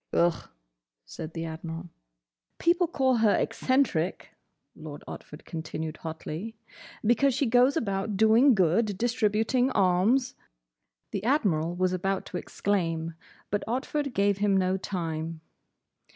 "Ugh," 0.13 0.49
said 1.05 1.33
the 1.35 1.45
Admiral. 1.45 1.89
"People 2.57 2.87
call 2.87 3.17
her 3.17 3.35
eccentric," 3.35 4.31
Lord 4.75 5.03
Otford 5.07 5.45
continued, 5.45 5.97
hotly, 5.97 6.55
"because 7.05 7.35
she 7.35 7.45
goes 7.45 7.77
about 7.77 8.17
doing 8.17 8.55
good—distributing 8.55 9.69
alms—" 9.69 10.33
The 11.11 11.23
Admiral 11.23 11.75
was 11.75 11.93
about 11.93 12.25
to 12.25 12.37
exclaim, 12.37 13.13
but 13.51 13.63
Otford 13.67 14.15
gave 14.15 14.39
him 14.39 14.57
no 14.57 14.75
time. 14.75 15.39